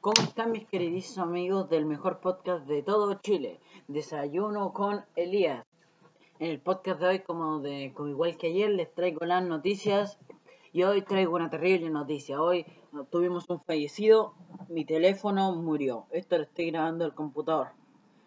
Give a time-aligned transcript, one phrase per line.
[0.00, 3.58] ¿Cómo están mis queridísimos amigos del mejor podcast de todo Chile?
[3.88, 5.66] Desayuno con Elías.
[6.38, 10.16] En el podcast de hoy, como, de, como igual que ayer, les traigo las noticias
[10.72, 12.40] y hoy traigo una terrible noticia.
[12.40, 12.64] Hoy
[13.10, 14.34] tuvimos un fallecido,
[14.68, 16.06] mi teléfono murió.
[16.12, 17.70] Esto lo estoy grabando el computador.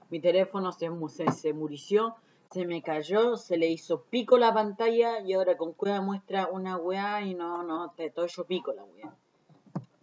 [0.10, 2.16] Mi teléfono se, se, se murió,
[2.52, 6.76] se me cayó, se le hizo pico la pantalla y ahora con cueva muestra una
[6.76, 9.16] weá y no, no, te todo yo pico la weá.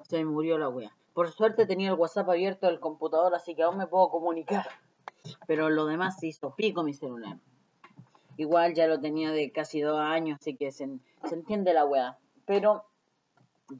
[0.01, 0.95] Se murió la weá.
[1.19, 4.69] Por suerte tenía el WhatsApp abierto del computador, así que aún me puedo comunicar.
[5.49, 7.41] Pero lo demás se hizo pico mi celular.
[8.37, 10.89] Igual ya lo tenía de casi dos años, así que se,
[11.33, 12.19] entiende la weá.
[12.47, 12.85] Pero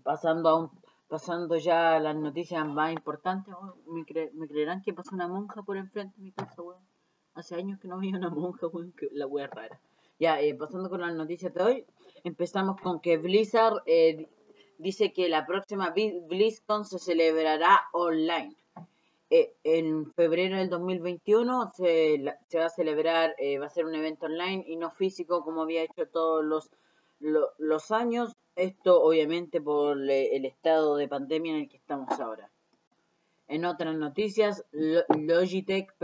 [0.03, 0.71] pasando a un,
[1.07, 5.63] pasando ya a las noticias más importantes, oh, ¿me, ¿me, creerán que pasó una monja
[5.63, 6.83] por enfrente de mi casa, weón?
[7.35, 9.79] Hace años que no había una monja, weón, que la weá rara.
[10.19, 11.87] Ya, eh, pasando con las noticias de hoy,
[12.25, 14.29] empezamos con que Blizzard eh,
[14.79, 18.55] dice que la próxima BlizzCon se celebrará online.
[19.31, 23.95] Eh, en febrero del 2021 se, se va a celebrar, eh, va a ser un
[23.95, 26.71] evento online y no físico como había hecho todos los,
[27.59, 28.33] los años.
[28.57, 32.51] Esto obviamente por el estado de pandemia en el que estamos ahora.
[33.47, 35.95] En otras noticias, Logitech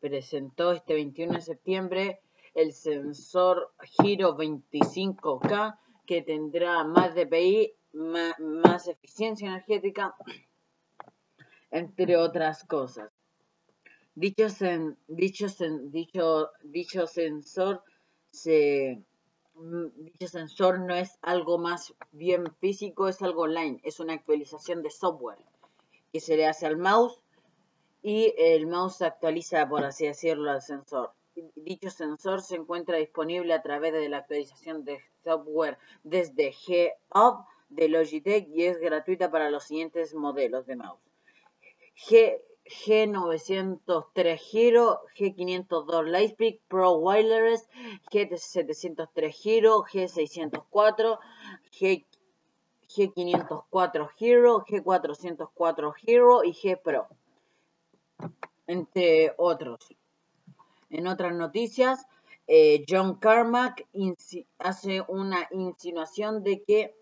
[0.00, 2.20] presentó este 21 de septiembre
[2.54, 10.14] el sensor Giro 25K que tendrá más DPI más, eficiencia energética,
[11.70, 13.10] entre otras cosas.
[14.14, 14.46] Dicho,
[15.08, 15.46] dicho,
[15.90, 17.82] dicho, dicho sensor
[18.30, 19.02] se
[19.96, 24.90] dicho sensor no es algo más bien físico, es algo online, es una actualización de
[24.90, 25.38] software
[26.12, 27.20] que se le hace al mouse
[28.02, 31.12] y el mouse se actualiza, por así decirlo, al sensor.
[31.54, 37.88] Dicho sensor se encuentra disponible a través de la actualización de software desde G-Up de
[37.88, 41.00] Logitech y es gratuita para los siguientes modelos de mouse.
[41.96, 47.68] G, G903 Hero, G502 Lightspeed, Pro Wireless,
[48.10, 51.18] G703 Hero, G604,
[51.72, 52.06] G,
[52.88, 57.08] G504 Hero, G404 Hero y G Pro,
[58.66, 59.94] entre otros.
[60.90, 62.06] En otras noticias,
[62.46, 63.86] eh, John Carmack
[64.58, 66.94] hace una insinuación de que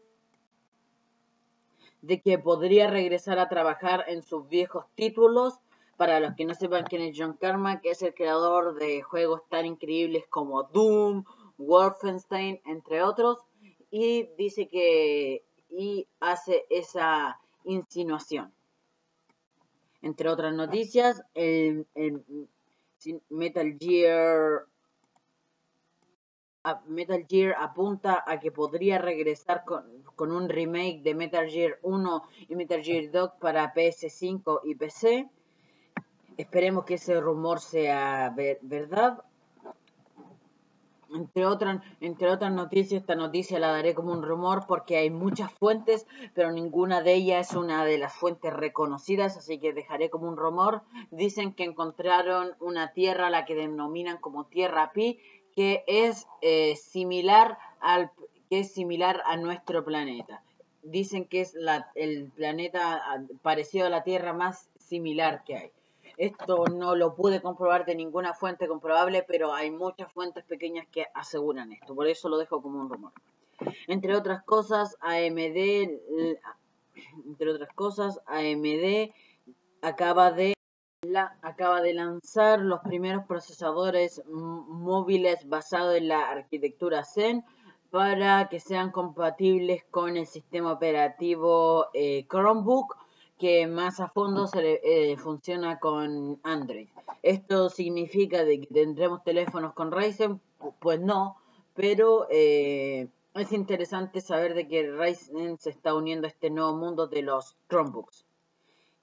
[2.03, 5.59] de que podría regresar a trabajar en sus viejos títulos.
[5.97, 9.67] Para los que no sepan quién es John Carmack, es el creador de juegos tan
[9.67, 11.25] increíbles como Doom,
[11.57, 13.39] Wolfenstein, entre otros,
[13.91, 18.53] y dice que y hace esa insinuación.
[20.03, 21.87] Entre otras noticias, el
[23.29, 24.67] Metal Gear
[26.87, 32.57] Metal Gear apunta a que podría regresar con, un remake de Metal Gear 1 y
[32.57, 35.29] Metal Gear 2 para PS5 y PC.
[36.37, 39.25] Esperemos que ese rumor sea verdad.
[41.15, 45.53] Entre otras, entre otras noticias, esta noticia la daré como un rumor porque hay muchas
[45.53, 50.29] fuentes, pero ninguna de ellas es una de las fuentes reconocidas, así que dejaré como
[50.29, 50.83] un rumor.
[51.11, 55.19] Dicen que encontraron una tierra, la que denominan como Tierra Pi,
[55.55, 58.11] que es eh, similar al
[58.51, 60.43] que es similar a nuestro planeta.
[60.83, 63.03] Dicen que es la, el planeta
[63.43, 65.73] parecido a la Tierra más similar que hay.
[66.19, 71.07] Esto no lo pude comprobar de ninguna fuente comprobable, pero hay muchas fuentes pequeñas que
[71.15, 71.95] aseguran esto.
[71.95, 73.13] Por eso lo dejo como un rumor.
[73.87, 75.57] Entre otras cosas, AMD,
[77.25, 79.13] entre otras cosas, AMD
[79.81, 80.55] acaba de
[81.43, 87.45] acaba de lanzar los primeros procesadores móviles basados en la arquitectura Zen
[87.91, 92.97] para que sean compatibles con el sistema operativo eh, Chromebook
[93.39, 96.89] que más a fondo se eh, funciona con Android.
[97.23, 100.41] Esto significa de que tendremos teléfonos con Ryzen,
[100.81, 101.37] pues no,
[101.75, 107.07] pero eh, es interesante saber de que Ryzen se está uniendo a este nuevo mundo
[107.07, 108.25] de los Chromebooks.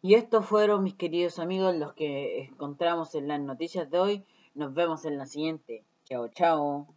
[0.01, 4.23] Y estos fueron, mis queridos amigos, los que encontramos en las noticias de hoy.
[4.53, 5.83] Nos vemos en la siguiente.
[6.03, 6.87] Chao, chao.